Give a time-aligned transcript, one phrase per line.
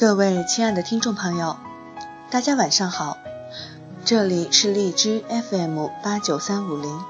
[0.00, 1.58] 各位亲爱的听众朋友，
[2.30, 3.18] 大家晚上好，
[4.02, 7.04] 这里是荔枝 FM 八九三五零，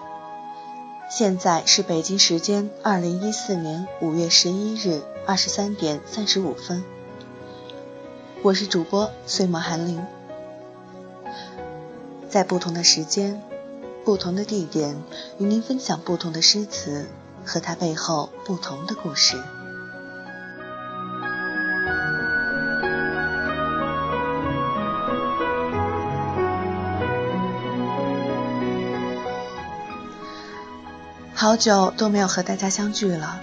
[1.08, 6.82] 现在是北京时间二零一四年五月十一日二十三点三十五分，
[8.42, 10.04] 我是主播岁末寒林，
[12.28, 13.40] 在不同的时间、
[14.04, 15.00] 不同的地点，
[15.38, 17.06] 与您分享不同的诗词
[17.46, 19.40] 和它背后不同的故事。
[31.40, 33.40] 好久都没有和大家相聚了。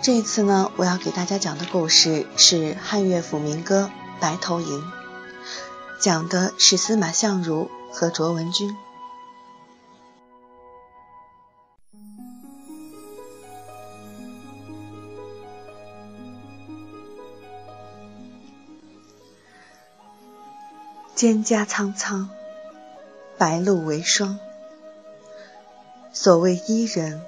[0.00, 4.80] 这一次呢，我要给大家讲的故事是汉乐府民歌《白头吟》，
[6.00, 8.76] 讲的是司马相如和卓文君。
[21.16, 22.28] 蒹葭苍苍，
[23.36, 24.38] 白露为霜。
[26.18, 27.22] 所谓伊人，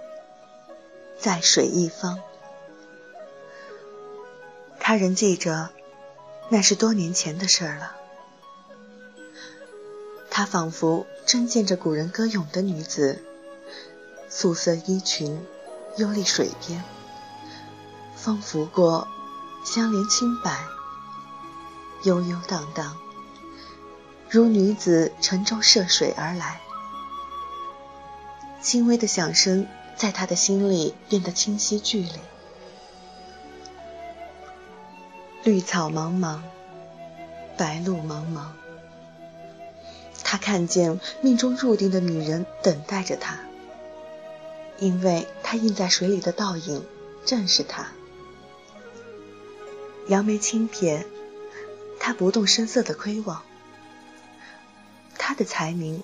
[1.20, 2.20] 在水一方。
[4.80, 5.68] 他仍记着，
[6.48, 7.94] 那是多年前的事儿了。
[10.30, 13.22] 他仿佛真见着古人歌咏的女子，
[14.30, 15.46] 素色衣裙，
[15.98, 16.82] 幽立水边，
[18.16, 19.06] 风拂过，
[19.66, 20.64] 香莲轻摆，
[22.04, 22.96] 悠悠荡荡，
[24.30, 26.62] 如女子乘舟涉水而来。
[28.60, 32.12] 轻微的响声在他的心里变得清晰剧烈。
[35.44, 36.40] 绿草茫茫，
[37.56, 38.48] 白露茫茫。
[40.22, 43.38] 他看见命中注定的女人等待着他，
[44.78, 46.84] 因为他映在水里的倒影
[47.24, 47.88] 正是她。
[50.08, 51.06] 扬眉轻瞥，
[51.98, 53.42] 他不动声色的窥望。
[55.16, 56.02] 他的才名。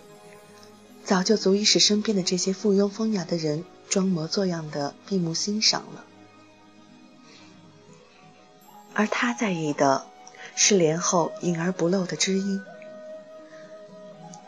[1.05, 6.05] 早就足以使身边的这些附庸风雅的人装模作样的闭目欣赏了，
[8.95, 10.07] 而他在意的
[10.57, 12.63] 是帘后隐而不露的知音。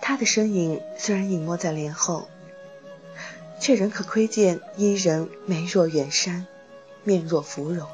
[0.01, 2.29] 他的身影虽然隐没在帘后，
[3.61, 6.47] 却仍可窥见伊人眉若远山，
[7.05, 7.87] 面若芙蓉，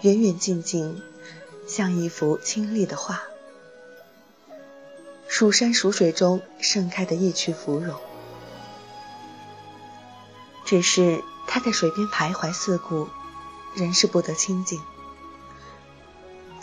[0.00, 1.02] 远远近近，
[1.66, 3.24] 像一幅清丽的画。
[5.28, 7.94] 蜀山蜀水中盛开的一曲芙蓉，
[10.64, 13.08] 只是他在水边徘徊四顾，
[13.76, 14.80] 仍是不得清静。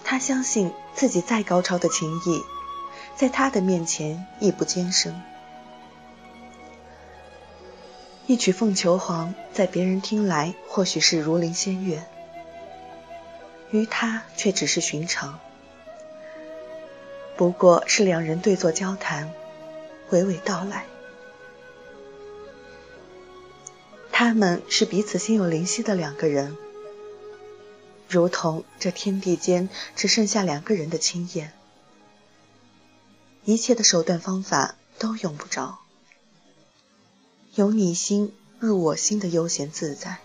[0.04, 2.44] 他相信自己再高超的情谊，
[3.16, 5.22] 在他的面前亦不坚声。
[8.26, 12.04] 一曲凤求凰，在别人听来或许是如临仙乐，
[13.70, 15.40] 于他却只是寻常。
[17.38, 19.34] 不过是两人对坐交谈，
[20.10, 20.86] 娓娓道来。
[24.12, 26.56] 他们是彼此心有灵犀的两个人，
[28.08, 31.52] 如同这天地间只剩下两个人的亲眼，
[33.44, 35.80] 一切的手段方法都用不着，
[37.56, 40.20] 由你心入我心的悠闲自在。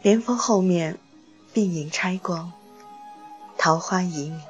[0.00, 0.98] 莲峰后面，
[1.52, 2.50] 鬓影拆光。
[3.64, 4.40] 桃花旖旎，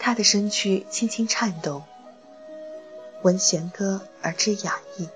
[0.00, 1.84] 他的身躯轻轻颤动，
[3.22, 5.08] 闻弦歌而知雅意。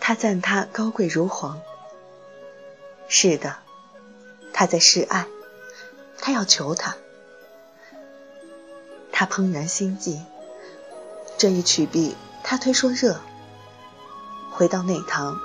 [0.00, 1.62] 他赞他高贵如皇，
[3.08, 3.56] 是的，
[4.52, 5.26] 他在示爱，
[6.18, 6.94] 他要求他。
[9.10, 10.20] 他怦然心悸，
[11.38, 13.18] 这一曲毕，他推说热。
[14.52, 15.40] 回到内堂，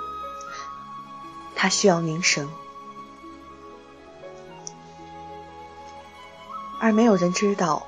[1.56, 2.50] 他需要凝神。
[6.82, 7.86] 而没有人知道，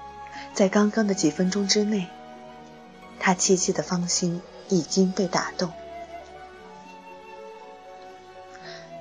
[0.55, 2.07] 在刚刚的几分钟之内，
[3.19, 5.73] 他凄凄的芳心已经被打动。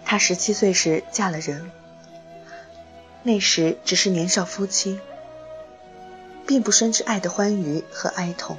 [0.04, 1.70] 他十七岁时嫁了人，
[3.22, 5.00] 那时只是年少夫妻，
[6.48, 8.58] 并不深知爱的欢愉和哀痛。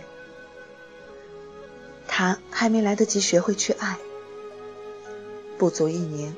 [2.06, 3.96] 他还没来得及学会去爱，
[5.58, 6.32] 不足一年，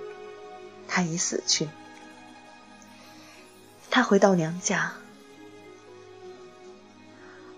[0.89, 1.69] 他已死去。
[3.97, 4.93] 他回到娘家，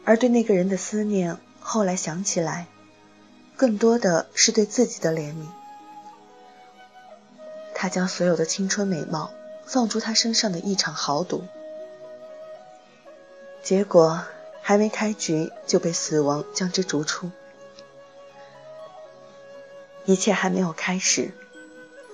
[0.05, 2.69] 而对那个人的思念，后来想起来，
[3.56, 5.49] 更多的是对自己的怜悯。
[7.75, 9.32] 他将所有的青春美貌
[9.67, 11.43] 放出他身上的一场豪赌，
[13.64, 14.23] 结果
[14.62, 17.32] 还没开局就被死亡将之逐出。
[20.05, 21.32] 一切还没有开始，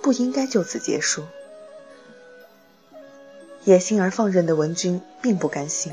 [0.01, 1.25] 不应该就此结束。
[3.65, 5.91] 野心而放任的文君并不甘心。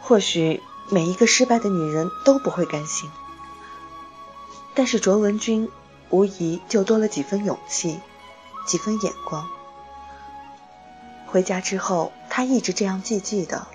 [0.00, 3.10] 或许每一个失败的女人都不会甘心，
[4.74, 5.68] 但是卓文君
[6.10, 7.98] 无疑就多了几分勇气，
[8.66, 9.48] 几分眼光。
[11.26, 13.66] 回家之后，他一直这样记记的。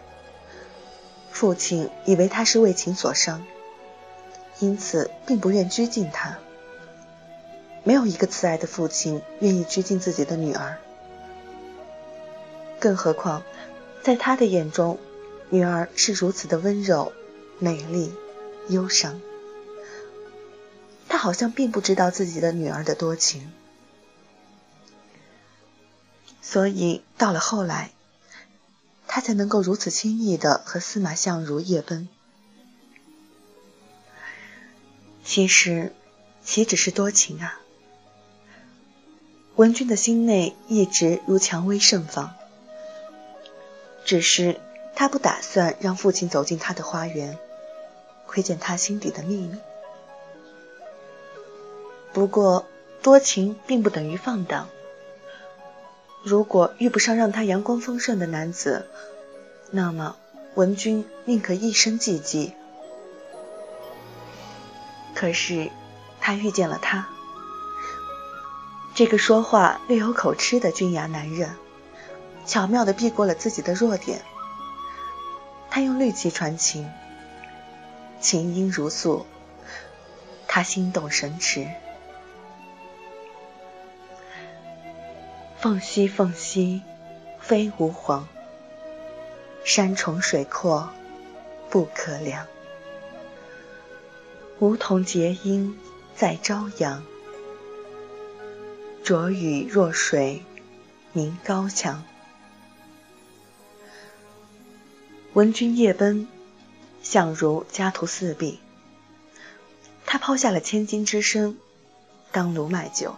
[1.32, 3.46] 父亲以为他是为情所伤，
[4.60, 6.38] 因此并不愿拘禁他。
[7.84, 10.78] 没有一个慈爱的父亲愿意拘禁自己的女儿。
[12.82, 13.44] 更何况，
[14.04, 15.00] 在他的眼中，
[15.52, 17.14] 女儿是如此的温柔、
[17.60, 18.12] 美丽、
[18.70, 19.22] 忧伤。
[21.08, 23.52] 他好像并不知道自己的女儿的多情，
[26.42, 27.92] 所以到了后来，
[29.08, 32.10] 他才能够如此轻易的和司马相如夜奔。
[35.24, 35.94] 其实，
[36.44, 37.60] 岂止是多情啊？
[39.58, 42.34] 文君的心内一直如蔷薇盛放。
[44.04, 44.60] 只是
[44.96, 47.38] 他不打算让父亲走进他的花园，
[48.26, 49.58] 窥见他心底的秘密。
[52.14, 52.66] 不过，
[53.02, 54.68] 多情并不等于放荡。
[56.24, 58.86] 如果遇不上让他阳光丰盛的男子，
[59.72, 60.18] 那么
[60.56, 62.52] 文君宁可一生寂寂。
[65.16, 65.72] 可是，
[66.20, 67.08] 他遇见了他，
[68.94, 71.56] 这个说话略有口吃的俊雅男人。
[72.46, 74.22] 巧妙地避过了自己的弱点，
[75.70, 76.92] 他用绿旗传情，
[78.20, 79.26] 琴音如诉，
[80.48, 81.68] 他心动神驰。
[85.60, 86.82] 凤兮凤兮，
[87.40, 88.28] 非吾皇。
[89.64, 90.90] 山重水阔，
[91.70, 92.48] 不可量。
[94.58, 95.80] 梧桐结阴
[96.16, 97.04] 在朝阳，
[99.04, 100.44] 浊雨若水
[101.14, 102.04] 鸣高墙。
[105.34, 106.28] 闻君夜奔，
[107.02, 108.60] 相如家徒四壁。
[110.06, 111.58] 他抛下了千金之身，
[112.34, 113.16] 当炉卖酒，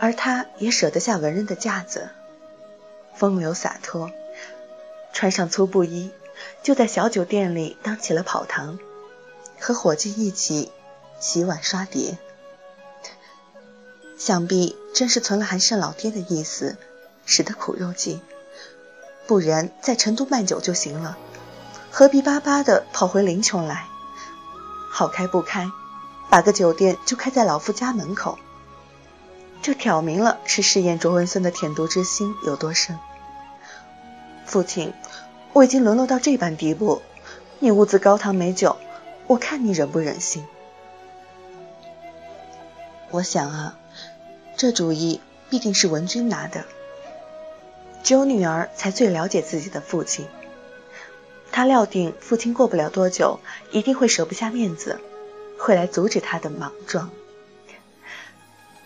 [0.00, 2.10] 而他也舍得下文人的架子，
[3.14, 4.10] 风流洒脱，
[5.12, 6.10] 穿上粗布衣，
[6.64, 8.76] 就在小酒店里当起了跑堂，
[9.60, 10.72] 和伙计一起
[11.20, 12.18] 洗碗刷碟。
[14.18, 16.76] 想必真是存了韩胜老爹的意思，
[17.24, 18.20] 使得苦肉计。
[19.30, 21.16] 不然在成都卖酒就行了，
[21.92, 23.86] 何必巴巴的跑回林琼来？
[24.90, 25.70] 好开不开，
[26.28, 28.40] 把个酒店就开在老夫家门口，
[29.62, 32.98] 这挑明了是试验卓文森的舔犊之心有多深。
[34.46, 34.92] 父亲，
[35.52, 37.00] 我已经沦落到这般地步，
[37.60, 38.78] 你兀自高堂美酒，
[39.28, 40.44] 我看你忍不忍心？
[43.12, 43.78] 我想啊，
[44.56, 46.64] 这主意必定是文君拿的。
[48.02, 50.26] 只有女儿才最了解自己的父亲，
[51.52, 53.40] 她料定父亲过不了多久
[53.72, 55.00] 一定会舍不下面子，
[55.58, 57.10] 会来阻止他的莽撞。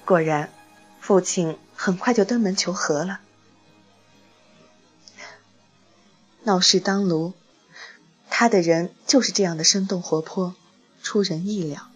[0.05, 0.53] 果然，
[1.01, 3.21] 父亲很快就登门求和了。
[6.43, 7.33] 闹事当炉，
[8.29, 10.55] 他的人就是这样的生动活泼，
[11.03, 11.89] 出人意料。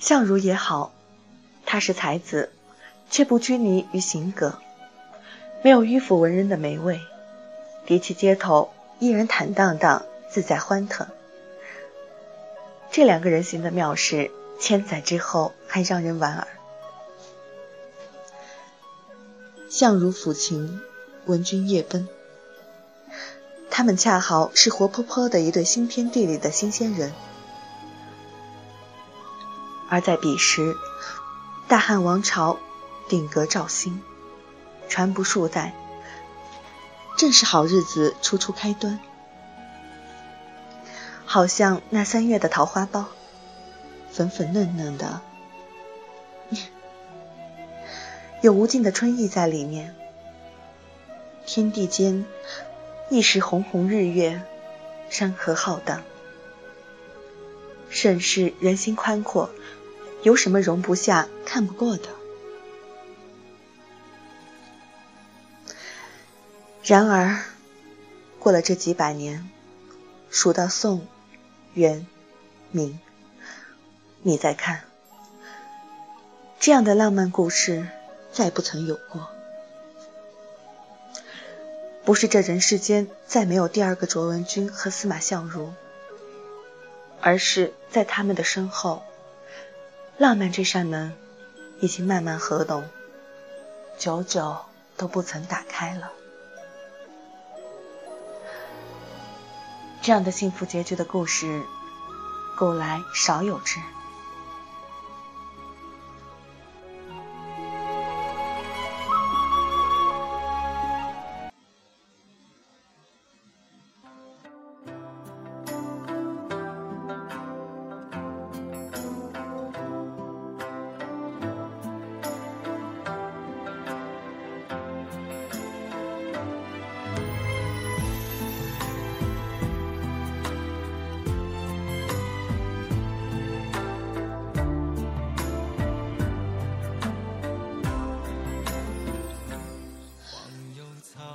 [0.00, 0.92] 相如也好。
[1.66, 2.50] 他是才子，
[3.10, 4.58] 却不拘泥于行格，
[5.62, 7.00] 没有迂腐文人的美味，
[7.86, 11.06] 提起街头依然坦荡荡、自在欢腾。
[12.90, 14.30] 这两个人行的妙事，
[14.60, 16.46] 千载之后还让人莞尔。
[19.68, 20.80] 相如抚琴，
[21.24, 22.06] 闻君夜奔，
[23.70, 27.12] 他们恰好是活泼泼的一对新天地里的新鲜人，
[29.88, 30.76] 而在彼时。
[31.66, 32.58] 大汉王朝
[33.08, 34.00] 定格肇兴，
[34.88, 35.74] 传不数代，
[37.16, 39.00] 正是好日子初初开端。
[41.24, 43.06] 好像那三月的桃花苞，
[44.12, 45.20] 粉粉嫩嫩的，
[48.40, 49.96] 有无尽的春意在里面。
[51.46, 52.24] 天地间
[53.10, 54.40] 一时红红日月，
[55.08, 56.02] 山河浩荡，
[57.90, 59.50] 盛世人心宽阔。
[60.22, 62.08] 有什么容不下、看不过的？
[66.82, 67.44] 然而，
[68.40, 69.48] 过了这几百年，
[70.30, 71.06] 数到宋、
[71.74, 72.08] 元、
[72.72, 72.98] 明，
[74.22, 74.82] 你再看，
[76.58, 77.86] 这样的浪漫故事
[78.32, 79.28] 再不曾有过。
[82.04, 85.72] 不是这人世间再没有第二个卓文君和司马相如，
[87.20, 89.04] 而是在他们的身后，
[90.18, 91.16] 浪漫这扇门
[91.80, 92.88] 已经慢慢合拢，
[93.98, 94.56] 久久
[94.96, 96.12] 都不曾打开了。
[100.02, 101.62] 这样的幸福结局的故事，
[102.58, 103.80] 古来少有之。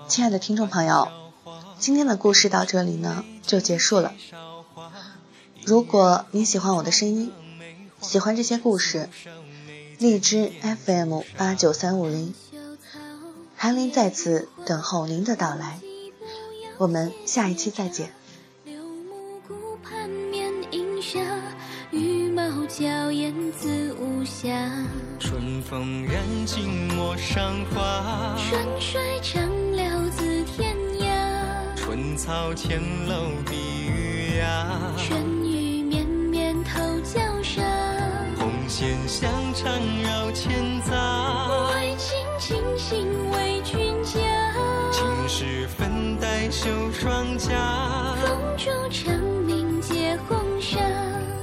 [0.09, 1.07] 亲爱的听众朋友，
[1.77, 4.11] 今天的故事到这里呢就结束了。
[5.63, 7.31] 如果你喜欢我的声音，
[8.01, 9.07] 喜欢这些故事，
[9.99, 10.51] 荔枝
[10.83, 12.33] FM 八九三五零，
[13.55, 15.79] 韩林在此等候您的到来。
[16.79, 18.11] 我们下一期再见。
[25.19, 29.19] 春风染尽陌上花，春水
[32.19, 33.55] 草千楼碧
[33.87, 37.63] 玉芽，春雨绵绵透娇纱。
[38.37, 40.91] 红线香缠绕千匝，
[41.71, 44.19] 为卿倾心为君嫁。
[44.91, 50.77] 青石粉黛绣双颊，风烛成明结红纱。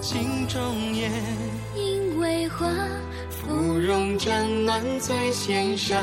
[0.03, 0.61] 镜中
[0.95, 1.11] 颜，
[1.75, 2.69] 映为花。
[3.31, 4.31] 芙蓉帐
[4.67, 6.03] 暖醉仙纱，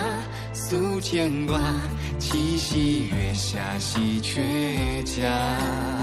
[0.52, 1.60] 诉牵挂。
[2.34, 6.03] 依稀月下，喜鹊家。